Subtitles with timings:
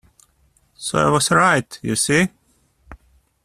[0.73, 2.27] So I was right, you see!